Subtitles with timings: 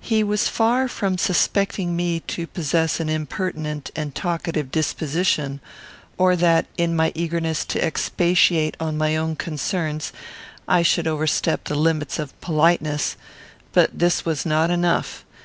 [0.00, 5.58] He was far from suspecting me to possess an impertinent and talkative disposition,
[6.16, 10.12] or that, in my eagerness to expatiate on my own concerns,
[10.68, 13.16] I should overstep the limits of politeness.
[13.72, 15.24] But this was not enough.